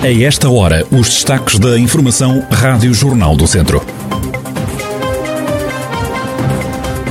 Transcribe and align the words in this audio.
A 0.00 0.22
esta 0.22 0.48
hora, 0.48 0.86
os 0.92 1.08
destaques 1.08 1.58
da 1.58 1.76
Informação 1.76 2.46
Rádio 2.52 2.94
Jornal 2.94 3.36
do 3.36 3.48
Centro. 3.48 3.84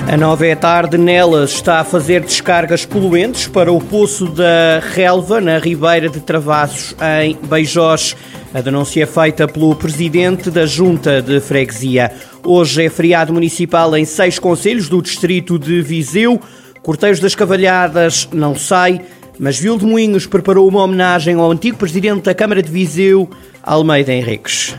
A 0.08 0.16
nova 0.16 0.48
é 0.48 0.56
tarde, 0.56 0.98
nelas 0.98 1.52
está 1.52 1.82
a 1.82 1.84
fazer 1.84 2.22
descargas 2.22 2.86
poluentes 2.86 3.46
para 3.46 3.74
o 3.74 3.82
poço 3.82 4.28
da 4.28 4.80
Relva, 4.94 5.42
na 5.42 5.60
Ribeira 5.60 6.08
de 6.08 6.22
Travassos, 6.22 6.96
em 7.22 7.38
Beijós. 7.50 8.16
A 8.54 8.62
denúncia 8.62 9.04
é 9.04 9.06
feita 9.06 9.50
pelo 9.50 9.76
presidente 9.76 10.50
da 10.50 10.66
Junta 10.66 11.22
de 11.22 11.42
Freguesia. 11.42 12.10
Hoje 12.42 12.86
é 12.86 12.90
feriado 12.90 13.34
municipal 13.34 13.98
em 13.98 14.06
seis 14.06 14.40
conselhos 14.40 14.88
do 14.88 15.02
distrito 15.02 15.60
de 15.60 15.82
Viseu. 15.82 16.40
Corteios 16.82 17.20
das 17.20 17.36
Cavalhadas 17.36 18.30
não 18.32 18.56
sai. 18.56 19.02
Mas 19.40 19.60
Vil 19.60 19.78
de 19.78 19.86
Moinhos 19.86 20.26
preparou 20.26 20.68
uma 20.68 20.84
homenagem 20.84 21.36
ao 21.36 21.52
antigo 21.52 21.78
presidente 21.78 22.24
da 22.24 22.34
Câmara 22.34 22.62
de 22.62 22.72
Viseu, 22.72 23.30
Almeida 23.62 24.14
Henriques. 24.14 24.76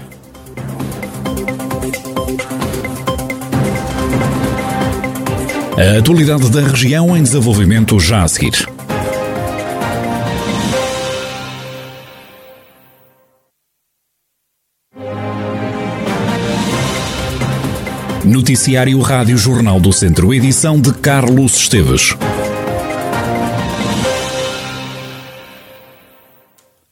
A 5.77 5.99
atualidade 5.99 6.51
da 6.51 6.61
região 6.61 7.17
em 7.17 7.23
desenvolvimento 7.23 8.01
já 8.01 8.25
a 8.25 8.29
seguir. 8.29 8.69
Noticiário 18.25 19.01
Rádio 19.01 19.39
Jornal 19.39 19.79
do 19.79 19.93
Centro, 19.93 20.35
edição 20.35 20.81
de 20.81 20.93
Carlos 20.93 21.57
Esteves. 21.57 22.15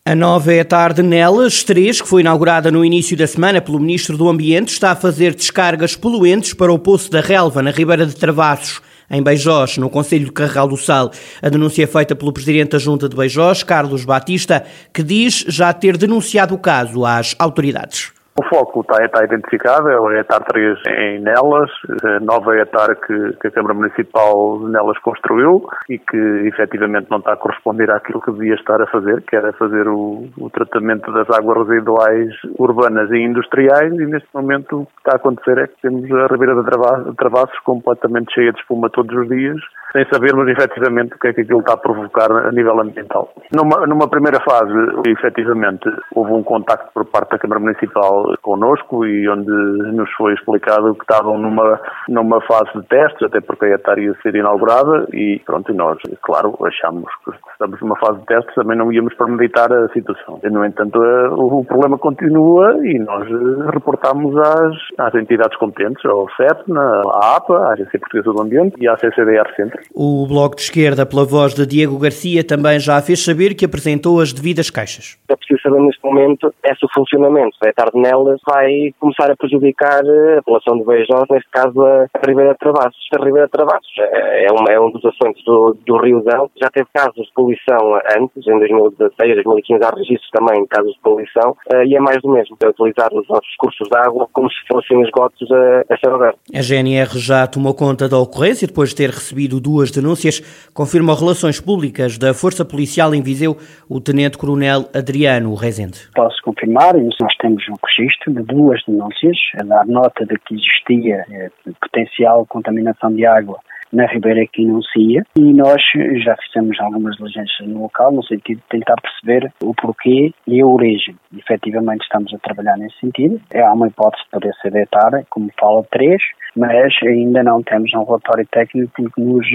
A 0.09 0.15
nova 0.15 0.55
é 0.55 0.63
tarde 0.63 1.03
nelas, 1.03 1.65
3, 1.65 2.01
que 2.01 2.07
foi 2.07 2.21
inaugurada 2.21 2.71
no 2.71 2.85
início 2.85 3.17
da 3.17 3.27
semana 3.27 3.61
pelo 3.61 3.81
Ministro 3.81 4.17
do 4.17 4.29
Ambiente, 4.29 4.69
está 4.69 4.93
a 4.93 4.95
fazer 4.95 5.35
descargas 5.35 5.97
poluentes 5.97 6.55
para 6.55 6.73
o 6.73 6.79
Poço 6.79 7.11
da 7.11 7.21
Relva, 7.21 7.61
na 7.61 7.73
Ribeira 7.73 8.07
de 8.07 8.15
Travassos, 8.15 8.81
em 9.11 9.21
Beijós, 9.21 9.79
no 9.79 9.91
Conselho 9.91 10.27
de 10.27 10.31
Carregal 10.31 10.69
do 10.69 10.77
Sal. 10.77 11.11
A 11.43 11.49
denúncia 11.49 11.83
é 11.83 11.89
feita 11.89 12.15
pelo 12.15 12.33
Presidente 12.33 12.71
da 12.71 12.79
Junta 12.79 13.09
de 13.09 13.17
Beijós, 13.17 13.65
Carlos 13.65 14.05
Batista, 14.05 14.65
que 14.95 15.03
diz 15.03 15.45
já 15.49 15.73
ter 15.73 15.97
denunciado 15.97 16.55
o 16.55 16.59
caso 16.59 17.05
às 17.05 17.35
autoridades. 17.37 18.16
O 18.39 18.45
foco 18.51 18.83
está, 18.83 19.03
está 19.03 19.25
identificado, 19.25 19.89
é 19.89 19.99
o 19.99 20.13
ETAR 20.13 20.45
3 20.45 20.79
em 20.89 21.21
Nelas, 21.21 21.71
a 22.05 22.21
nova 22.21 22.55
ETAR 22.59 22.95
que, 22.97 23.33
que, 23.41 23.49
a 23.49 23.51
Câmara 23.51 23.73
Municipal 23.73 24.61
Nelas 24.61 24.99
construiu 24.99 25.67
e 25.89 25.99
que 25.99 26.19
efetivamente 26.47 27.11
não 27.11 27.17
está 27.17 27.33
a 27.33 27.37
corresponder 27.37 27.91
àquilo 27.91 28.21
que 28.21 28.33
devia 28.33 28.55
estar 28.55 28.83
a 28.83 28.87
fazer, 28.89 29.23
que 29.23 29.35
era 29.35 29.55
fazer 29.55 29.89
o, 29.89 30.29
o 30.37 30.51
tratamento 30.51 31.11
das 31.13 31.31
águas 31.31 31.67
residuais 31.67 32.35
urbanas 32.59 33.11
e 33.11 33.17
industriais 33.17 33.93
e 33.95 34.05
neste 34.05 34.29
momento 34.35 34.83
o 34.83 34.87
que 34.87 34.99
está 34.99 35.13
a 35.13 35.17
acontecer 35.17 35.57
é 35.57 35.67
que 35.69 35.81
temos 35.81 36.13
a 36.13 36.27
Ribeira 36.27 36.55
de 36.63 37.17
Travassos 37.17 37.59
completamente 37.61 38.35
cheia 38.35 38.53
de 38.53 38.61
espuma 38.61 38.91
todos 38.91 39.17
os 39.17 39.29
dias 39.29 39.57
sem 39.97 40.07
sabermos 40.13 40.47
efetivamente 40.49 41.15
o 41.15 41.19
que 41.19 41.29
é 41.29 41.33
que 41.33 41.41
aquilo 41.41 41.61
está 41.61 41.73
a 41.73 41.79
provocar 41.79 42.31
a 42.31 42.53
nível 42.53 42.79
ambiental. 42.79 43.33
Numa, 43.51 43.87
numa 43.87 44.09
primeira 44.09 44.39
fase, 44.41 44.75
efetivamente, 45.07 45.89
houve 46.15 46.33
um 46.33 46.43
contacto 46.43 46.91
por 46.93 47.07
parte 47.07 47.31
da 47.31 47.39
Câmara 47.39 47.61
Municipal 47.61 48.35
connosco 48.43 49.07
e 49.07 49.27
onde 49.27 49.51
nos 49.51 50.11
foi 50.13 50.35
explicado 50.35 50.95
que 50.95 51.03
estavam 51.03 51.39
numa, 51.39 51.81
numa 52.11 52.43
fase 52.43 52.71
de 52.75 52.83
testes, 52.89 53.23
até 53.23 53.41
porque 53.41 53.65
a 53.65 53.69
ETAR 53.71 53.99
ia 53.99 54.15
ser 54.23 54.35
inaugurada 54.37 55.07
e 55.15 55.41
pronto, 55.47 55.73
nós, 55.73 55.99
claro, 56.23 56.55
achamos 56.63 57.07
que 57.25 57.31
estamos 57.53 57.81
numa 57.81 57.97
fase 57.97 58.19
de 58.21 58.27
testes, 58.27 58.55
também 58.55 58.77
não 58.77 58.93
íamos 58.93 59.15
premeditar 59.15 59.73
a 59.73 59.89
situação. 59.89 60.39
No 60.43 60.65
entanto, 60.65 60.99
o 60.99 61.65
problema 61.65 61.97
continua 61.97 62.77
e 62.85 62.99
nós 62.99 63.27
reportamos 63.73 64.37
às, 64.37 64.77
às 64.99 65.15
entidades 65.15 65.57
competentes, 65.57 66.05
ao 66.05 66.29
CEP, 66.37 66.71
à 66.77 67.37
APA, 67.37 67.57
à 67.57 67.73
Agência 67.73 67.99
Portuguesa 67.99 68.33
do 68.33 68.43
Ambiente 68.43 68.77
e 68.79 68.87
à 68.87 68.97
CCDR 68.99 69.49
Centro, 69.57 69.86
o 69.95 70.27
Bloco 70.27 70.57
de 70.57 70.63
Esquerda, 70.63 71.07
pela 71.07 71.25
voz 71.25 71.55
de 71.55 71.67
Diego 71.67 71.99
Garcia, 71.99 72.45
também 72.45 72.79
já 72.79 73.01
fez 73.01 73.25
saber 73.25 73.55
que 73.55 73.65
apresentou 73.65 74.21
as 74.21 74.33
devidas 74.33 74.71
queixas. 74.71 75.19
É 75.29 75.37
preciso 75.37 75.61
saber 75.63 75.81
neste 75.81 76.05
momento 76.05 76.53
é 76.63 76.75
se 76.75 76.85
o 76.85 76.89
funcionamento 76.93 77.57
da 77.63 77.73
tarde 77.73 77.99
nelas 77.99 78.41
vai 78.47 78.93
começar 78.99 79.31
a 79.31 79.37
prejudicar 79.37 80.01
a 80.01 80.43
população 80.43 80.79
de 80.79 80.85
Beijós, 80.85 81.27
neste 81.31 81.51
caso 81.51 81.81
a 81.85 82.09
Ribeira 82.27 82.53
de 82.53 82.59
Travassos. 82.59 83.07
A 83.15 83.25
Ribeira 83.25 83.47
de 83.47 83.53
Travassos 83.53 83.93
é, 83.99 84.47
é, 84.47 84.53
uma, 84.53 84.71
é 84.71 84.81
um 84.81 84.91
dos 84.91 85.05
assuntos 85.05 85.43
do, 85.45 85.77
do 85.87 85.97
Rio 85.99 86.23
Dão. 86.23 86.51
Já 86.61 86.69
teve 86.71 86.89
casos 86.93 87.27
de 87.27 87.33
poluição 87.35 87.95
antes, 88.19 88.47
em 88.47 88.59
2016, 88.59 89.35
2015 89.35 89.85
há 89.85 89.91
registros 89.91 90.31
também 90.33 90.63
de 90.63 90.69
casos 90.69 90.93
de 90.93 91.01
poluição 91.01 91.57
eh, 91.73 91.87
e 91.87 91.97
é 91.97 92.01
mais 92.01 92.21
do 92.23 92.31
mesmo, 92.31 92.57
é 92.63 92.69
utilizar 92.69 93.13
os 93.13 93.27
nossos 93.29 93.55
cursos 93.57 93.89
de 93.89 93.97
água 93.97 94.29
como 94.33 94.51
se 94.51 94.57
fossem 94.69 95.01
esgotos 95.03 95.51
a, 95.51 95.95
a 95.95 95.99
céu 95.99 96.15
aberto. 96.15 96.39
A 96.55 96.63
GNR 96.63 97.19
já 97.19 97.47
tomou 97.47 97.75
conta 97.75 98.09
da 98.09 98.19
ocorrência 98.19 98.67
depois 98.67 98.91
de 98.91 98.97
ter 98.97 99.11
recebido 99.11 99.61
duas 99.61 99.76
denúncias, 99.91 100.41
confirma 100.73 101.15
Relações 101.15 101.61
Públicas 101.61 102.19
da 102.19 102.35
Força 102.35 102.65
Policial 102.65 103.15
em 103.15 103.23
Viseu 103.23 103.57
o 103.89 104.01
Tenente-Coronel 104.01 104.89
Adriano 104.95 105.55
Rezende. 105.55 106.09
Posso 106.15 106.41
confirmar, 106.43 106.95
nós 106.95 107.37
temos 107.41 107.63
um 107.69 107.75
registro 107.87 108.33
de 108.33 108.43
duas 108.43 108.83
denúncias, 108.87 109.37
a 109.61 109.65
dar 109.65 109.87
nota 109.87 110.25
de 110.25 110.37
que 110.39 110.55
existia 110.55 111.25
eh, 111.31 111.51
potencial 111.81 112.47
contaminação 112.47 113.13
de 113.13 113.25
água 113.25 113.59
na 113.93 114.07
Ribeira 114.07 114.45
que 114.53 114.63
enuncia 114.63 115.23
e 115.37 115.53
nós 115.53 115.83
já 116.23 116.37
fizemos 116.37 116.79
algumas 116.81 117.17
diligências 117.17 117.69
no 117.69 117.83
local 117.83 118.13
no 118.13 118.23
sentido 118.25 118.59
de 118.59 118.79
tentar 118.79 118.97
perceber 119.01 119.53
o 119.63 119.75
porquê 119.75 120.33
e 120.47 120.61
a 120.61 120.67
origem. 120.67 121.17
Efetivamente 121.37 122.03
estamos 122.03 122.33
a 122.35 122.39
trabalhar 122.39 122.77
nesse 122.77 122.99
sentido. 123.01 123.41
Há 123.55 123.73
uma 123.73 123.89
hipótese 123.89 124.25
de 124.25 124.31
poder 124.31 124.55
ser 124.63 124.71
deitada, 124.73 125.25
como 125.31 125.51
fala 125.59 125.85
três, 125.91 126.23
mas 126.57 126.95
ainda 127.03 127.43
não 127.43 127.63
temos 127.63 127.93
um 127.95 128.05
relatório 128.05 128.47
técnico 128.51 128.93
que 129.13 129.21
nos 129.21 129.47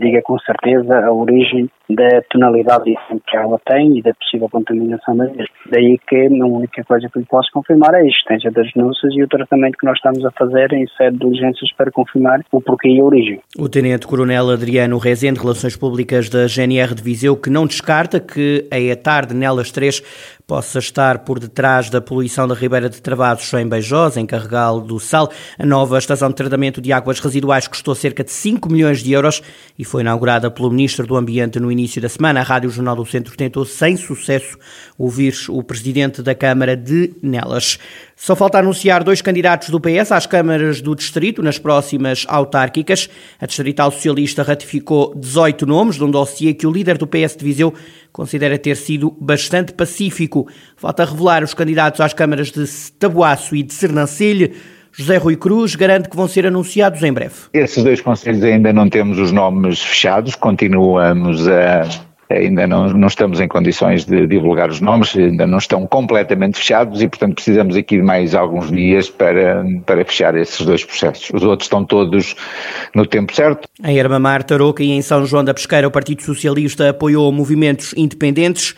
diga 0.00 0.20
com 0.22 0.38
certeza 0.40 1.06
a 1.06 1.12
origem 1.12 1.70
da 1.88 2.22
tonalidade 2.30 2.94
que 3.26 3.36
a 3.36 3.42
água 3.42 3.60
tem 3.66 3.98
e 3.98 4.02
da 4.02 4.12
possível 4.14 4.48
contaminação 4.48 5.16
da 5.16 5.24
mesma. 5.24 5.44
Daí 5.70 5.98
que 6.08 6.16
a 6.16 6.46
única 6.46 6.82
coisa 6.84 7.08
que 7.12 7.18
lhe 7.18 7.26
posso 7.26 7.50
confirmar 7.52 7.94
é 7.94 7.98
a 7.98 8.04
existência 8.04 8.50
das 8.50 8.70
denúncias 8.72 9.12
e 9.14 9.22
o 9.22 9.28
tratamento 9.28 9.76
que 9.78 9.86
nós 9.86 9.96
estamos 9.96 10.24
a 10.24 10.30
fazer 10.32 10.72
em 10.72 10.86
sede 10.96 11.18
de 11.18 11.24
diligências 11.24 11.72
para 11.76 11.90
confirmar 11.90 12.40
o 12.52 12.60
porquê 12.60 12.88
e 12.88 13.00
a 13.00 13.04
origem. 13.04 13.40
O 13.58 13.68
Tenente-Coronel 13.68 14.50
Adriano 14.50 14.98
Rezende, 14.98 15.40
Relações 15.40 15.76
Públicas 15.76 16.28
da 16.28 16.46
GNR 16.46 16.94
de 16.94 17.02
Viseu, 17.02 17.36
que 17.36 17.50
não 17.50 17.66
descarta 17.66 18.20
que 18.20 18.66
a 18.70 18.78
ETAR 18.78 19.26
de 19.26 19.34
Nelas 19.34 19.70
3 19.70 20.02
possa 20.46 20.78
estar 20.78 21.20
por 21.20 21.38
detrás 21.38 21.88
da 21.88 22.00
poluição 22.00 22.46
da 22.46 22.54
Ribeira 22.54 22.88
de 22.88 23.00
Travados 23.00 23.52
em 23.54 23.66
Beijós, 23.66 24.16
em 24.16 24.26
Carregal 24.26 24.80
do 24.80 25.00
Sal. 25.00 25.30
A 25.58 25.64
nova 25.64 25.98
estação 25.98 26.28
de 26.28 26.34
tratamento 26.34 26.80
de 26.80 26.92
águas 26.92 27.18
residuais 27.18 27.66
custou 27.66 27.94
cerca 27.94 28.22
de 28.22 28.30
5 28.30 28.70
milhões 28.70 29.02
de 29.02 29.12
euros 29.12 29.42
e 29.78 29.84
foi 29.84 30.02
inaugurada 30.02 30.50
pelo 30.50 30.70
Ministro 30.70 31.06
do 31.06 31.16
Ambiente 31.16 31.58
no 31.58 31.70
início 31.74 32.00
da 32.00 32.08
semana. 32.08 32.40
A 32.40 32.42
Rádio 32.42 32.70
Jornal 32.70 32.96
do 32.96 33.04
Centro 33.04 33.36
tentou, 33.36 33.64
sem 33.66 33.96
sucesso, 33.96 34.56
ouvir 34.96 35.34
o 35.48 35.62
Presidente 35.62 36.22
da 36.22 36.34
Câmara 36.34 36.74
de 36.74 37.12
Nelas. 37.22 37.78
Só 38.16 38.34
falta 38.34 38.58
anunciar 38.58 39.04
dois 39.04 39.20
candidatos 39.20 39.68
do 39.68 39.80
PS 39.80 40.12
às 40.12 40.26
câmaras 40.26 40.80
do 40.80 40.94
Distrito 40.94 41.42
nas 41.42 41.58
próximas 41.58 42.24
autárquicas. 42.28 43.10
A 43.38 43.46
Distrital 43.46 43.90
Socialista 43.90 44.42
ratificou 44.42 45.14
18 45.14 45.66
nomes 45.66 45.96
de 45.96 46.04
um 46.04 46.10
dossiê 46.10 46.54
que 46.54 46.66
o 46.66 46.72
líder 46.72 46.96
do 46.96 47.06
PS 47.06 47.36
de 47.36 47.44
Viseu 47.44 47.74
considera 48.12 48.58
ter 48.58 48.76
sido 48.76 49.10
bastante 49.20 49.72
pacífico. 49.72 50.48
Falta 50.76 51.04
revelar 51.04 51.42
os 51.42 51.52
candidatos 51.52 52.00
às 52.00 52.14
câmaras 52.14 52.50
de 52.50 52.64
Tabuaço 52.98 53.54
e 53.54 53.62
de 53.62 53.74
Sernancelho. 53.74 54.52
José 54.96 55.16
Rui 55.16 55.36
Cruz 55.36 55.74
garante 55.74 56.08
que 56.08 56.16
vão 56.16 56.28
ser 56.28 56.46
anunciados 56.46 57.02
em 57.02 57.12
breve. 57.12 57.34
Esses 57.52 57.82
dois 57.82 58.00
conselhos 58.00 58.42
ainda 58.44 58.72
não 58.72 58.88
temos 58.88 59.18
os 59.18 59.32
nomes 59.32 59.82
fechados, 59.82 60.34
continuamos 60.34 61.48
a 61.48 61.84
ainda 62.30 62.66
não, 62.66 62.88
não 62.88 63.08
estamos 63.08 63.40
em 63.40 63.48
condições 63.48 64.04
de 64.04 64.26
divulgar 64.26 64.70
os 64.70 64.80
nomes, 64.80 65.14
ainda 65.16 65.46
não 65.46 65.58
estão 65.58 65.86
completamente 65.86 66.58
fechados 66.58 67.02
e, 67.02 67.08
portanto, 67.08 67.34
precisamos 67.34 67.76
aqui 67.76 67.96
de 67.96 68.02
mais 68.02 68.34
alguns 68.34 68.70
dias 68.70 69.10
para, 69.10 69.64
para 69.84 70.04
fechar 70.04 70.36
esses 70.36 70.64
dois 70.64 70.84
processos. 70.84 71.30
Os 71.32 71.42
outros 71.42 71.66
estão 71.66 71.84
todos 71.84 72.34
no 72.94 73.06
tempo 73.06 73.34
certo. 73.34 73.68
Em 73.82 74.00
Armamar, 74.00 74.42
Tarouca 74.42 74.82
e 74.82 74.90
em 74.90 75.02
São 75.02 75.24
João 75.26 75.44
da 75.44 75.54
Pesqueira, 75.54 75.86
o 75.86 75.90
Partido 75.90 76.22
Socialista 76.22 76.90
apoiou 76.90 77.30
movimentos 77.32 77.94
independentes. 77.96 78.74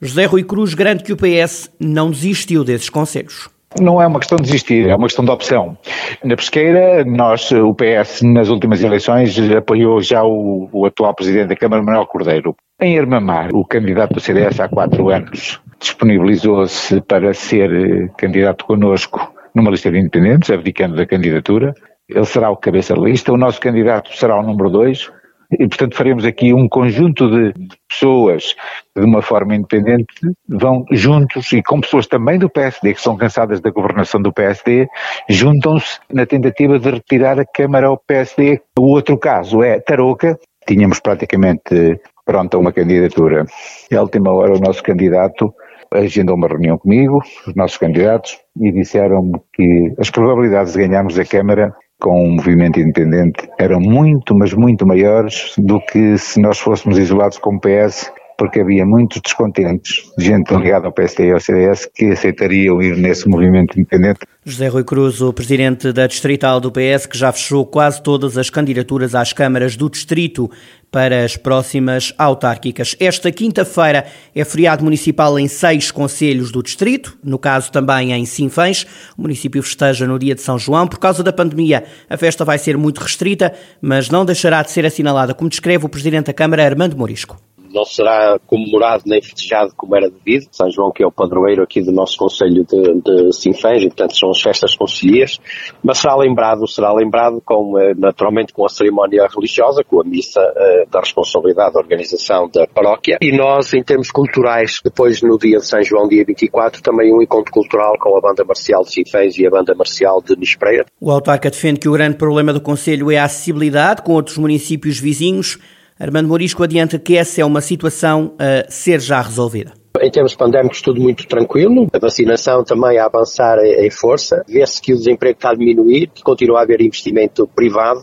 José 0.00 0.24
Rui 0.24 0.44
Cruz 0.44 0.74
garante 0.74 1.04
que 1.04 1.12
o 1.12 1.16
PS 1.16 1.70
não 1.78 2.10
desistiu 2.10 2.64
desses 2.64 2.88
conselhos. 2.88 3.48
Não 3.78 4.02
é 4.02 4.06
uma 4.06 4.18
questão 4.18 4.36
de 4.36 4.44
desistir, 4.44 4.88
é 4.88 4.96
uma 4.96 5.06
questão 5.06 5.24
de 5.24 5.30
opção. 5.30 5.78
Na 6.24 6.34
pesqueira, 6.34 7.04
nós, 7.04 7.52
o 7.52 7.74
PS, 7.74 8.22
nas 8.22 8.48
últimas 8.48 8.82
eleições, 8.82 9.38
apoiou 9.52 10.00
já 10.00 10.24
o, 10.24 10.68
o 10.72 10.86
atual 10.86 11.14
Presidente 11.14 11.48
da 11.48 11.56
Câmara, 11.56 11.82
Manuel 11.82 12.06
Cordeiro. 12.06 12.56
Em 12.80 12.98
Armamar, 12.98 13.50
o 13.54 13.64
candidato 13.64 14.14
do 14.14 14.20
CDS 14.20 14.58
há 14.58 14.68
quatro 14.68 15.10
anos 15.10 15.60
disponibilizou-se 15.80 17.00
para 17.00 17.32
ser 17.32 17.72
eh, 17.72 18.08
candidato 18.18 18.64
conosco 18.66 19.32
numa 19.54 19.70
lista 19.70 19.90
de 19.90 19.98
independentes, 19.98 20.50
abdicando 20.50 20.94
da 20.94 21.06
candidatura. 21.06 21.74
Ele 22.08 22.24
será 22.24 22.50
o 22.50 22.56
cabeça 22.56 22.94
de 22.94 23.00
lista. 23.00 23.32
O 23.32 23.36
nosso 23.36 23.60
candidato 23.60 24.14
será 24.16 24.38
o 24.38 24.42
número 24.42 24.70
dois. 24.70 25.10
E 25.52 25.68
portanto 25.68 25.96
faremos 25.96 26.24
aqui 26.24 26.52
um 26.52 26.68
conjunto 26.68 27.28
de 27.28 27.52
pessoas 27.88 28.54
de 28.96 29.04
uma 29.04 29.22
forma 29.22 29.54
independente, 29.54 30.14
vão 30.48 30.84
juntos 30.90 31.52
e 31.52 31.62
com 31.62 31.80
pessoas 31.80 32.06
também 32.06 32.38
do 32.38 32.48
PSD, 32.48 32.94
que 32.94 33.00
são 33.00 33.16
cansadas 33.16 33.60
da 33.60 33.70
governação 33.70 34.20
do 34.20 34.32
PSD, 34.32 34.88
juntam-se 35.28 35.98
na 36.12 36.26
tentativa 36.26 36.78
de 36.78 36.90
retirar 36.90 37.38
a 37.40 37.44
Câmara 37.44 37.88
ao 37.88 37.98
PSD. 37.98 38.60
O 38.78 38.92
outro 38.92 39.18
caso 39.18 39.62
é 39.62 39.80
Tarouca, 39.80 40.38
tínhamos 40.66 41.00
praticamente 41.00 42.00
pronta 42.24 42.58
uma 42.58 42.72
candidatura. 42.72 43.44
E 43.90 43.96
à 43.96 44.02
última 44.02 44.32
hora 44.32 44.56
o 44.56 44.60
nosso 44.60 44.82
candidato 44.82 45.52
agendou 45.92 46.36
uma 46.36 46.46
reunião 46.46 46.78
comigo, 46.78 47.20
os 47.46 47.54
nossos 47.54 47.76
candidatos, 47.76 48.38
e 48.60 48.70
disseram-me 48.70 49.40
que 49.52 49.92
as 49.98 50.10
probabilidades 50.10 50.72
de 50.72 50.86
ganharmos 50.86 51.18
a 51.18 51.24
Câmara 51.24 51.74
com 52.00 52.26
um 52.26 52.34
movimento 52.36 52.80
independente 52.80 53.48
eram 53.58 53.78
muito, 53.78 54.34
mas 54.34 54.52
muito 54.54 54.86
maiores 54.86 55.52
do 55.58 55.80
que 55.80 56.16
se 56.18 56.40
nós 56.40 56.58
fôssemos 56.58 56.98
isolados 56.98 57.38
como 57.38 57.60
PS, 57.60 58.10
porque 58.38 58.58
havia 58.58 58.86
muitos 58.86 59.20
descontentes, 59.20 60.10
gente 60.18 60.54
ligada 60.54 60.86
ao 60.86 60.92
PSD 60.94 61.28
e 61.28 61.32
ao 61.32 61.38
CDS, 61.38 61.86
que 61.94 62.06
aceitariam 62.06 62.80
ir 62.80 62.96
nesse 62.96 63.28
movimento 63.28 63.78
independente. 63.78 64.20
José 64.42 64.68
Rui 64.68 64.82
Cruz, 64.82 65.20
o 65.20 65.30
presidente 65.30 65.92
da 65.92 66.06
Distrital 66.06 66.58
do 66.58 66.72
PS, 66.72 67.04
que 67.04 67.18
já 67.18 67.30
fechou 67.30 67.66
quase 67.66 68.02
todas 68.02 68.38
as 68.38 68.48
candidaturas 68.48 69.14
às 69.14 69.34
câmaras 69.34 69.76
do 69.76 69.90
Distrito 69.90 70.50
para 70.90 71.24
as 71.24 71.36
próximas 71.36 72.12
autárquicas. 72.18 72.96
Esta 72.98 73.30
quinta-feira 73.30 74.06
é 74.34 74.44
feriado 74.44 74.82
municipal 74.82 75.38
em 75.38 75.46
seis 75.46 75.90
conselhos 75.90 76.50
do 76.50 76.62
distrito, 76.62 77.16
no 77.22 77.38
caso 77.38 77.70
também 77.70 78.12
em 78.12 78.24
Sinfãs. 78.26 78.84
O 79.16 79.22
município 79.22 79.62
festeja 79.62 80.06
no 80.06 80.18
dia 80.18 80.34
de 80.34 80.40
São 80.40 80.58
João. 80.58 80.86
Por 80.86 80.98
causa 80.98 81.22
da 81.22 81.32
pandemia, 81.32 81.84
a 82.08 82.16
festa 82.16 82.44
vai 82.44 82.58
ser 82.58 82.76
muito 82.76 82.98
restrita, 82.98 83.52
mas 83.80 84.10
não 84.10 84.24
deixará 84.24 84.62
de 84.62 84.70
ser 84.70 84.84
assinalada, 84.84 85.34
como 85.34 85.48
descreve 85.48 85.86
o 85.86 85.88
presidente 85.88 86.26
da 86.26 86.32
Câmara, 86.32 86.64
Armando 86.64 86.96
Morisco 86.96 87.40
não 87.72 87.84
será 87.84 88.38
comemorado 88.46 89.04
nem 89.06 89.22
festejado 89.22 89.72
como 89.76 89.96
era 89.96 90.10
devido. 90.10 90.48
São 90.50 90.70
João, 90.70 90.92
que 90.92 91.02
é 91.02 91.06
o 91.06 91.12
padroeiro 91.12 91.62
aqui 91.62 91.80
do 91.82 91.92
nosso 91.92 92.16
Conselho 92.16 92.64
de, 92.64 93.00
de 93.00 93.32
Sinfãs, 93.32 93.82
e 93.82 93.86
portanto 93.86 94.16
são 94.16 94.30
as 94.30 94.40
festas 94.40 94.74
concilias, 94.74 95.38
mas 95.82 95.98
será 95.98 96.16
lembrado, 96.16 96.66
será 96.66 96.92
lembrado 96.92 97.40
com, 97.44 97.78
eh, 97.78 97.94
naturalmente 97.96 98.52
com 98.52 98.64
a 98.64 98.68
cerimónia 98.68 99.26
religiosa, 99.32 99.82
com 99.84 100.00
a 100.00 100.04
missa 100.04 100.40
uh, 100.40 100.90
da 100.90 101.00
responsabilidade 101.00 101.74
da 101.74 101.80
organização 101.80 102.48
da 102.48 102.66
paróquia, 102.66 103.18
e 103.20 103.36
nós, 103.36 103.72
em 103.72 103.82
termos 103.82 104.10
culturais, 104.10 104.78
depois 104.84 105.22
no 105.22 105.38
dia 105.38 105.58
de 105.58 105.66
São 105.66 105.82
João, 105.82 106.08
dia 106.08 106.24
24, 106.24 106.82
também 106.82 107.14
um 107.14 107.22
encontro 107.22 107.52
cultural 107.52 107.94
com 107.98 108.16
a 108.16 108.20
banda 108.20 108.44
marcial 108.44 108.82
de 108.82 108.92
Sinfãs 108.92 109.38
e 109.38 109.46
a 109.46 109.50
banda 109.50 109.74
marcial 109.74 110.20
de 110.22 110.36
Nispreira. 110.36 110.86
O 111.00 111.10
autarca 111.10 111.50
defende 111.50 111.80
que 111.80 111.88
o 111.88 111.92
grande 111.92 112.16
problema 112.16 112.52
do 112.52 112.60
Conselho 112.60 113.10
é 113.10 113.18
a 113.18 113.24
acessibilidade 113.24 114.02
com 114.02 114.12
outros 114.12 114.38
municípios 114.38 114.98
vizinhos, 114.98 115.58
Armando 116.00 116.28
Morisco 116.28 116.62
adianta 116.62 116.98
que 116.98 117.14
essa 117.14 117.42
é 117.42 117.44
uma 117.44 117.60
situação 117.60 118.32
a 118.38 118.70
ser 118.70 119.00
já 119.00 119.20
resolvida. 119.20 119.74
Em 120.00 120.10
termos 120.10 120.34
pandémicos, 120.34 120.80
tudo 120.80 120.98
muito 120.98 121.26
tranquilo. 121.26 121.88
A 121.92 121.98
vacinação 121.98 122.64
também 122.64 122.96
a 122.96 123.04
avançar 123.04 123.58
em 123.58 123.90
força. 123.90 124.42
Vê-se 124.48 124.80
que 124.80 124.94
o 124.94 124.96
desemprego 124.96 125.36
está 125.36 125.50
a 125.50 125.54
diminuir, 125.54 126.08
que 126.14 126.22
continua 126.22 126.60
a 126.60 126.62
haver 126.62 126.80
investimento 126.80 127.46
privado 127.46 128.02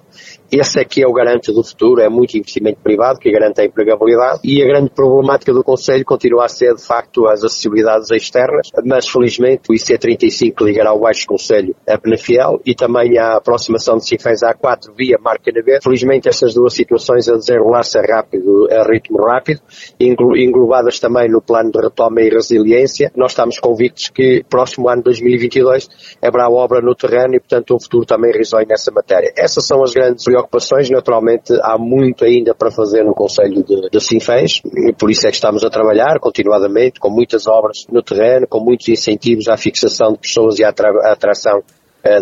esse 0.51 0.79
é 0.79 0.85
que 0.85 1.03
é 1.03 1.07
o 1.07 1.13
garante 1.13 1.51
do 1.51 1.63
futuro, 1.63 2.01
é 2.01 2.09
muito 2.09 2.37
investimento 2.37 2.79
privado 2.81 3.19
que 3.19 3.31
garante 3.31 3.61
a 3.61 3.65
empregabilidade 3.65 4.39
e 4.43 4.61
a 4.61 4.65
grande 4.65 4.89
problemática 4.89 5.53
do 5.53 5.63
Conselho 5.63 6.05
continua 6.05 6.45
a 6.45 6.47
ser, 6.47 6.73
de 6.73 6.83
facto, 6.83 7.27
as 7.27 7.43
acessibilidades 7.43 8.09
externas, 8.11 8.69
mas 8.85 9.07
felizmente 9.07 9.69
o 9.69 9.73
IC35 9.73 10.53
ligará 10.61 10.93
o 10.93 10.99
Baixo 10.99 11.27
Conselho 11.27 11.75
a 11.87 11.97
Penafiel 11.97 12.61
e 12.65 12.73
também 12.73 13.17
a 13.17 13.35
aproximação 13.35 13.97
de 13.97 14.07
Sinfãs 14.07 14.41
A4 14.41 14.93
via 14.95 15.17
Marca 15.19 15.51
Navé. 15.51 15.79
Felizmente 15.81 16.29
essas 16.29 16.53
duas 16.53 16.73
situações 16.73 17.27
a 17.27 17.35
desenrolar-se 17.35 17.99
rápido, 17.99 18.67
a 18.71 18.83
ritmo 18.89 19.17
rápido, 19.17 19.61
englobadas 19.99 20.99
também 20.99 21.29
no 21.29 21.41
plano 21.41 21.71
de 21.71 21.79
retoma 21.81 22.21
e 22.21 22.29
resiliência. 22.29 23.11
Nós 23.15 23.31
estamos 23.31 23.59
convictos 23.59 24.09
que 24.09 24.43
próximo 24.49 24.89
ano 24.89 25.03
2022 25.03 25.89
haverá 26.21 26.49
obra 26.49 26.81
no 26.81 26.95
terreno 26.95 27.35
e, 27.35 27.39
portanto, 27.39 27.75
um 27.75 27.79
futuro 27.79 28.05
também 28.05 28.31
risonho 28.31 28.67
nessa 28.67 28.91
matéria. 28.91 29.33
Essas 29.35 29.65
são 29.65 29.83
as 29.83 29.93
grandes 29.93 30.25
preocupações, 30.37 30.89
naturalmente 30.89 31.53
há 31.61 31.77
muito 31.77 32.23
ainda 32.23 32.53
para 32.53 32.71
fazer 32.71 33.03
no 33.03 33.13
Conselho 33.13 33.63
de, 33.63 33.89
de 33.89 33.99
Sinfãs, 33.99 34.61
e 34.65 34.93
por 34.93 35.09
isso 35.09 35.27
é 35.27 35.29
que 35.29 35.35
estamos 35.35 35.63
a 35.63 35.69
trabalhar 35.69 36.19
continuadamente, 36.19 36.99
com 36.99 37.09
muitas 37.09 37.47
obras 37.47 37.85
no 37.91 38.03
terreno, 38.03 38.47
com 38.47 38.59
muitos 38.59 38.87
incentivos 38.87 39.47
à 39.47 39.57
fixação 39.57 40.13
de 40.13 40.19
pessoas 40.19 40.59
e 40.59 40.63
à, 40.63 40.69
à 40.69 41.11
atração 41.11 41.61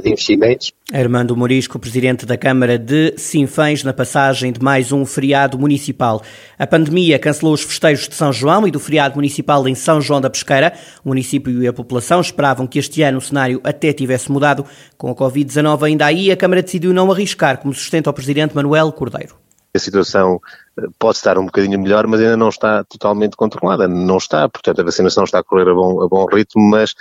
de 0.02 0.10
investimentos. 0.10 0.72
Armando 0.92 1.36
Morisco, 1.36 1.78
presidente 1.78 2.26
da 2.26 2.38
Câmara 2.38 2.78
de 2.78 3.14
Sinfãs, 3.18 3.84
na 3.84 3.94
passagem 3.94 4.52
de 4.52 4.62
mais 4.62 4.92
um 4.92 5.06
feriado 5.06 5.58
municipal. 5.58 6.22
A 6.58 6.66
pandemia 6.66 7.20
cancelou 7.20 7.54
os 7.54 7.62
festejos 7.62 8.08
de 8.08 8.16
São 8.16 8.34
João 8.34 8.68
e 8.68 8.72
do 8.72 8.80
feriado 8.80 9.16
municipal 9.16 9.68
em 9.68 9.76
São 9.76 10.02
João 10.02 10.22
da 10.22 10.30
Pesqueira. 10.30 10.74
O 11.04 11.10
município 11.10 11.64
e 11.64 11.68
a 11.68 11.74
população 11.74 12.22
esperavam 12.22 12.68
que 12.68 12.80
este 12.80 13.02
ano 13.02 13.20
o 13.20 13.22
cenário 13.22 13.62
até 13.64 13.94
tivesse 13.94 14.32
mudado. 14.32 14.66
Com 14.98 15.10
a 15.10 15.16
Covid-19 15.16 15.84
ainda 15.84 16.06
aí, 16.06 16.32
a 16.32 16.38
Câmara 16.38 16.62
decidiu 16.62 16.94
não 16.94 17.12
arriscar, 17.12 17.60
como 17.60 17.74
sustenta 17.74 18.10
o 18.10 18.14
presidente 18.14 18.56
Manuel 18.56 18.92
Cordeiro. 18.92 19.36
A 19.74 19.80
situação 19.80 20.40
pode 21.00 21.18
estar 21.18 21.38
um 21.38 21.46
bocadinho 21.46 21.80
melhor, 21.80 22.08
mas 22.08 22.20
ainda 22.20 22.38
não 22.38 22.50
está 22.50 22.84
totalmente 22.84 23.36
controlada. 23.36 23.88
Não 23.88 24.18
está, 24.18 24.48
portanto, 24.50 24.82
a 24.82 24.84
vacinação 24.84 25.24
está 25.24 25.40
a 25.40 25.44
correr 25.44 25.70
a 25.70 25.74
bom, 25.74 26.02
a 26.02 26.08
bom 26.08 26.26
ritmo, 26.26 26.70
mas 26.70 26.94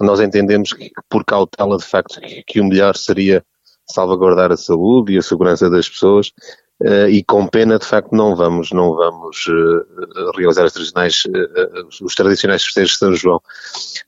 nós 0.00 0.20
entendemos 0.20 0.72
que, 0.72 0.90
por 1.08 1.24
cautela, 1.24 1.76
de 1.76 1.84
facto, 1.84 2.20
que, 2.20 2.42
que 2.44 2.60
o 2.60 2.64
melhor 2.64 2.96
seria 2.96 3.44
salvaguardar 3.86 4.52
a 4.52 4.56
saúde 4.56 5.14
e 5.14 5.18
a 5.18 5.22
segurança 5.22 5.68
das 5.70 5.88
pessoas. 5.88 6.32
Uh, 6.80 7.08
e 7.10 7.24
com 7.24 7.44
pena, 7.46 7.76
de 7.76 7.84
facto, 7.84 8.12
não 8.12 8.36
vamos, 8.36 8.70
não 8.70 8.94
vamos 8.94 9.46
uh, 9.48 10.30
realizar 10.36 10.64
os 10.64 10.72
tradicionais, 10.72 11.22
uh, 11.26 12.04
os 12.04 12.14
tradicionais 12.14 12.62
festejos 12.62 12.92
de 12.92 12.98
São 12.98 13.14
João. 13.14 13.42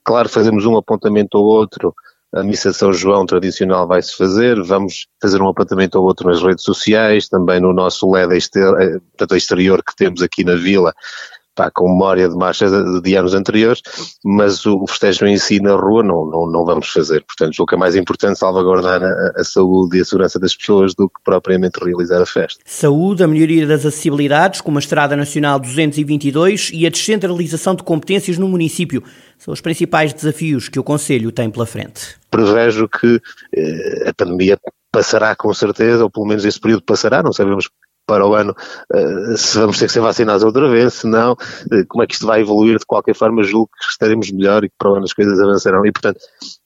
Claro, 0.05 0.29
fazemos 0.29 0.65
um 0.65 0.77
apontamento 0.77 1.37
ou 1.37 1.45
outro 1.45 1.93
a 2.33 2.43
missa 2.43 2.71
São 2.71 2.93
João 2.93 3.25
tradicional 3.25 3.87
vai-se 3.87 4.15
fazer, 4.15 4.61
vamos 4.61 5.07
fazer 5.21 5.41
um 5.41 5.49
apontamento 5.49 5.99
ou 5.99 6.05
outro 6.05 6.29
nas 6.29 6.41
redes 6.41 6.63
sociais, 6.63 7.27
também 7.27 7.59
no 7.59 7.73
nosso 7.73 8.09
LED 8.09 8.37
exterior, 8.37 9.01
exterior 9.31 9.83
que 9.83 9.95
temos 9.95 10.21
aqui 10.21 10.43
na 10.43 10.55
vila, 10.55 10.93
pá, 11.55 11.69
com 11.71 11.89
memória 11.89 12.29
de 12.29 12.35
marchas 12.35 12.71
de, 13.01 13.15
anos 13.15 13.33
anteriores, 13.33 13.81
mas 14.23 14.65
o, 14.65 14.85
festejo 14.87 15.25
em 15.25 15.37
si 15.37 15.59
na 15.59 15.73
rua 15.73 16.03
não, 16.03 16.25
não, 16.25 16.47
não 16.47 16.65
vamos 16.65 16.89
fazer. 16.89 17.23
Portanto, 17.25 17.59
o 17.59 17.65
que 17.65 17.75
é 17.75 17.77
mais 17.77 17.95
importante 17.95 18.39
salvaguardar 18.39 19.03
a, 19.03 19.41
a, 19.41 19.43
saúde 19.43 19.97
e 19.97 20.01
a 20.01 20.05
segurança 20.05 20.39
das 20.39 20.55
pessoas 20.55 20.93
do 20.93 21.07
que 21.07 21.21
propriamente 21.23 21.83
realizar 21.83 22.21
a 22.21 22.25
festa. 22.25 22.61
Saúde, 22.65 23.23
a 23.23 23.27
melhoria 23.27 23.67
das 23.67 23.85
acessibilidades, 23.85 24.61
como 24.61 24.77
a 24.77 24.79
Estrada 24.79 25.15
Nacional 25.15 25.59
222 25.59 26.71
e 26.73 26.85
a 26.85 26.89
descentralização 26.89 27.75
de 27.75 27.83
competências 27.83 28.37
no 28.37 28.47
município, 28.47 29.03
são 29.37 29.53
os 29.53 29.61
principais 29.61 30.13
desafios 30.13 30.69
que 30.69 30.79
o 30.79 30.83
Conselho 30.83 31.31
tem 31.31 31.49
pela 31.49 31.65
frente. 31.65 32.15
Prevejo 32.29 32.87
que 32.87 33.19
eh, 33.55 34.09
a 34.09 34.13
pandemia 34.13 34.57
passará 34.91 35.35
com 35.35 35.53
certeza, 35.53 36.03
ou 36.03 36.11
pelo 36.11 36.27
menos 36.27 36.45
esse 36.45 36.59
período 36.59 36.83
passará, 36.83 37.23
não 37.23 37.33
sabemos 37.33 37.69
para 38.11 38.27
o 38.27 38.35
ano 38.35 38.53
uh, 38.93 39.37
se 39.37 39.57
vamos 39.57 39.79
ter 39.79 39.85
que 39.85 39.93
ser 39.93 40.01
vacinados 40.01 40.43
outra 40.43 40.67
vez, 40.69 40.95
se 40.95 41.07
não, 41.07 41.31
uh, 41.31 41.87
como 41.87 42.03
é 42.03 42.07
que 42.07 42.15
isto 42.15 42.27
vai 42.27 42.41
evoluir, 42.41 42.77
de 42.77 42.85
qualquer 42.85 43.15
forma 43.15 43.41
julgo 43.41 43.69
que 43.79 43.85
estaremos 43.89 44.29
melhor 44.29 44.65
e 44.65 44.69
que 44.69 44.75
para 44.77 44.91
o 44.91 44.95
ano 44.95 45.05
as 45.05 45.13
coisas 45.13 45.39
avançarão. 45.39 45.85
E 45.85 45.91
portanto 45.93 46.19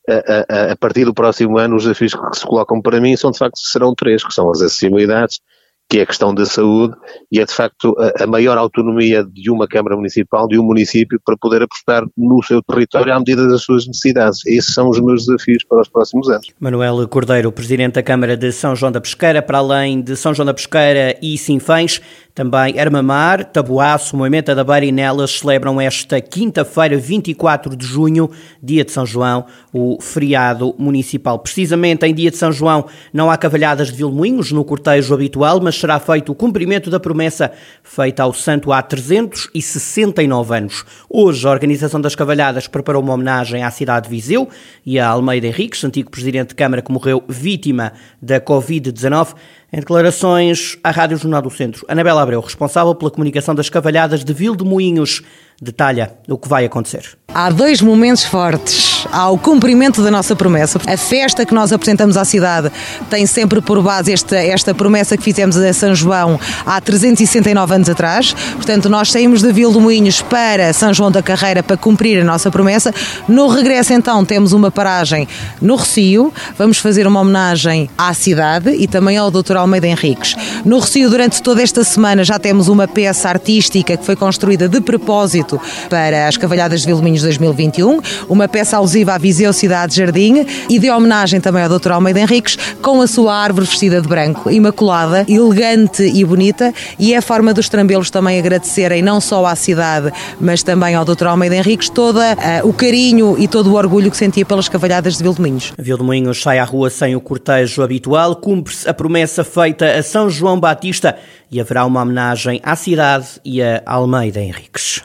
a, 0.09 0.69
a, 0.69 0.71
a 0.71 0.75
partir 0.75 1.05
do 1.05 1.13
próximo 1.13 1.59
ano 1.59 1.75
os 1.75 1.83
desafios 1.83 2.15
que 2.15 2.39
se 2.39 2.45
colocam 2.47 2.81
para 2.81 2.99
mim 2.99 3.15
são 3.15 3.29
de 3.29 3.37
facto, 3.37 3.59
serão 3.59 3.93
três, 3.93 4.23
que 4.23 4.33
são 4.33 4.49
as 4.49 4.59
acessibilidades, 4.59 5.39
que 5.89 5.99
é 5.99 6.01
a 6.01 6.05
questão 6.05 6.33
da 6.33 6.45
saúde 6.45 6.95
e 7.31 7.39
é 7.39 7.45
de 7.45 7.53
facto 7.53 7.95
a, 7.99 8.23
a, 8.23 8.27
maior 8.27 8.57
autonomia 8.57 9.23
de 9.23 9.51
uma 9.51 9.67
Câmara 9.67 9.95
Municipal, 9.95 10.47
de 10.47 10.57
um 10.57 10.63
município, 10.63 11.19
para 11.23 11.37
poder 11.37 11.61
apostar 11.61 12.03
no 12.17 12.41
seu 12.43 12.61
território 12.63 13.13
à 13.13 13.19
medida 13.19 13.47
das 13.47 13.61
suas 13.61 13.85
necessidades. 13.85 14.45
Esses 14.45 14.73
são 14.73 14.89
os 14.89 14.99
meus 14.99 15.25
desafios 15.25 15.63
para 15.63 15.81
os 15.81 15.87
próximos 15.87 16.29
anos. 16.29 16.47
Manuel 16.59 17.07
Cordeiro, 17.07 17.51
Presidente 17.51 17.93
da 17.93 18.03
Câmara 18.03 18.35
de 18.35 18.51
São 18.51 18.75
João 18.75 18.91
da 18.91 18.99
Pesqueira, 18.99 19.41
para 19.41 19.59
além 19.59 20.01
de 20.01 20.15
São 20.15 20.33
João 20.33 20.45
da 20.45 20.53
Pesqueira 20.53 21.17
e 21.21 21.37
Sinfãs, 21.37 22.01
também 22.35 22.77
Armamar, 22.77 23.45
Taboaço, 23.45 24.17
Moimenta 24.17 24.53
da 24.53 24.61
Beira 24.61 24.85
e 24.85 24.91
Nelas 24.91 25.39
celebram 25.39 25.79
esta 25.79 26.19
quinta-feira, 26.19 26.97
24 26.97 27.77
de 27.77 27.85
junho, 27.85 28.29
dia 28.61 28.83
de 28.83 28.91
São 28.91 29.05
João, 29.05 29.45
o 29.71 30.01
feriado 30.01 30.75
municipal. 30.77 31.39
Precisamente 31.39 32.05
em 32.05 32.13
dia 32.13 32.29
de 32.29 32.35
São 32.35 32.51
João 32.51 32.87
não 33.13 33.31
há 33.31 33.37
cavalhadas 33.37 33.87
de 33.87 33.95
Vilmoinhos 33.95 34.51
no 34.51 34.65
cortejo 34.65 35.13
habitual, 35.13 35.61
mas 35.61 35.75
será 35.79 35.97
feito 35.97 36.33
o 36.33 36.35
cumprimento 36.35 36.89
da 36.89 36.99
promessa 36.99 37.53
feita 37.81 38.23
ao 38.23 38.33
santo 38.33 38.73
há 38.73 38.81
369 38.81 40.57
anos. 40.57 40.83
Hoje, 41.09 41.47
a 41.47 41.51
Organização 41.51 42.01
das 42.01 42.15
Cavalhadas 42.15 42.67
preparou 42.67 43.01
uma 43.01 43.13
homenagem 43.13 43.63
à 43.63 43.71
cidade 43.71 44.09
de 44.09 44.13
Viseu 44.13 44.49
e 44.85 44.99
a 44.99 45.07
Almeida 45.07 45.47
Henriques, 45.47 45.81
antigo 45.85 46.11
presidente 46.11 46.49
de 46.49 46.55
Câmara 46.55 46.81
que 46.81 46.91
morreu 46.91 47.23
vítima 47.29 47.93
da 48.21 48.41
Covid-19. 48.41 49.35
Em 49.75 49.79
declarações 49.79 50.77
à 50.81 50.89
Rádio 50.89 51.17
Jornal 51.17 51.41
do 51.41 51.49
Centro, 51.49 51.85
Anabela 51.89 52.21
Abreu, 52.21 52.39
responsável 52.39 52.95
pela 52.95 53.11
comunicação 53.11 53.53
das 53.53 53.69
cavalhadas 53.69 54.23
de 54.23 54.33
Vil 54.33 54.55
de 54.55 54.63
Moinhos, 54.63 55.21
detalha 55.61 56.17
o 56.29 56.37
que 56.37 56.47
vai 56.47 56.63
acontecer. 56.63 57.17
Há 57.37 57.49
dois 57.49 57.81
momentos 57.81 58.23
fortes 58.23 58.85
atrás 58.95 59.07
ao 59.11 59.37
cumprimento 59.37 60.03
da 60.03 60.11
nossa 60.11 60.35
promessa. 60.35 60.79
A 60.87 60.97
festa 60.97 61.45
que 61.45 61.53
nós 61.53 61.71
apresentamos 61.71 62.17
à 62.17 62.25
cidade 62.25 62.71
tem 63.09 63.25
sempre 63.25 63.61
por 63.61 63.81
base 63.81 64.11
esta, 64.11 64.37
esta 64.37 64.73
promessa 64.73 65.17
que 65.17 65.23
fizemos 65.23 65.57
a 65.57 65.73
São 65.73 65.93
João 65.93 66.39
há 66.65 66.79
369 66.79 67.75
anos 67.75 67.89
atrás. 67.89 68.35
Portanto, 68.53 68.89
nós 68.89 69.11
saímos 69.11 69.41
de 69.41 69.51
Vila 69.51 69.73
do 69.73 69.81
Moinhos 69.81 70.21
para 70.21 70.71
São 70.73 70.93
João 70.93 71.11
da 71.11 71.21
Carreira 71.21 71.63
para 71.63 71.77
cumprir 71.77 72.21
a 72.21 72.23
nossa 72.23 72.49
promessa. 72.49 72.93
No 73.27 73.47
regresso, 73.47 73.93
então, 73.93 74.23
temos 74.23 74.53
uma 74.53 74.71
paragem 74.71 75.27
no 75.61 75.75
Recio. 75.75 76.33
Vamos 76.57 76.77
fazer 76.77 77.07
uma 77.07 77.19
homenagem 77.21 77.89
à 77.97 78.13
cidade 78.13 78.71
e 78.71 78.87
também 78.87 79.17
ao 79.17 79.31
Dr. 79.31 79.57
Almeida 79.57 79.87
Henriques. 79.87 80.35
No 80.63 80.79
Recio, 80.79 81.09
durante 81.09 81.41
toda 81.41 81.61
esta 81.61 81.83
semana, 81.83 82.23
já 82.23 82.39
temos 82.39 82.67
uma 82.67 82.87
peça 82.87 83.29
artística 83.29 83.97
que 83.97 84.05
foi 84.05 84.15
construída 84.15 84.67
de 84.67 84.81
propósito 84.81 85.59
para 85.89 86.27
as 86.27 86.37
Cavalhadas 86.37 86.81
de 86.81 86.87
Vilminhos 86.87 87.24
2021, 87.25 87.99
uma 88.29 88.47
peça 88.47 88.77
alusiva 88.77 89.13
à 89.13 89.17
Viseu 89.17 89.51
Cidade 89.51 89.95
Jardim 89.95 90.45
e 90.69 90.79
de 90.79 90.89
homenagem 90.89 91.41
também 91.41 91.63
ao 91.63 91.79
Dr. 91.79 91.91
Almeida 91.91 92.19
Henriques, 92.19 92.57
com 92.81 93.01
a 93.01 93.07
sua 93.07 93.35
árvore 93.35 93.65
vestida 93.65 94.01
de 94.01 94.07
branco, 94.07 94.49
imaculada, 94.49 95.25
elegante 95.27 96.03
e 96.03 96.23
bonita, 96.23 96.73
e 96.97 97.13
é 97.13 97.17
a 97.17 97.21
forma 97.21 97.53
dos 97.53 97.67
trambelos 97.67 98.09
também 98.09 98.39
agradecerem 98.39 99.01
não 99.01 99.19
só 99.19 99.45
à 99.45 99.55
cidade, 99.55 100.11
mas 100.39 100.63
também 100.63 100.95
ao 100.95 101.03
Dr. 101.03 101.27
Almeida 101.27 101.55
Henriques 101.55 101.89
todo 101.89 102.19
uh, 102.19 102.67
o 102.67 102.73
carinho 102.73 103.35
e 103.37 103.47
todo 103.47 103.71
o 103.71 103.75
orgulho 103.75 104.11
que 104.11 104.17
sentia 104.17 104.45
pelas 104.45 104.69
Cavalhadas 104.69 105.17
de 105.17 105.23
Vilminhos. 105.23 105.73
Vilminhos 105.77 106.41
sai 106.41 106.59
à 106.59 106.63
rua 106.63 106.89
sem 106.89 107.15
o 107.15 107.21
cortejo 107.21 107.81
habitual, 107.81 108.35
cumpre-se 108.35 108.87
a 108.87 108.93
promessa 108.93 109.43
feita 109.43 109.97
a 109.97 110.03
São 110.03 110.29
João 110.29 110.59
Batista 110.59 111.17
e 111.51 111.59
haverá 111.59 111.85
uma 111.85 112.01
homenagem 112.01 112.59
à 112.63 112.75
cidade 112.75 113.27
e 113.43 113.61
a 113.61 113.81
Almeida 113.85 114.41
Henriques. 114.41 115.01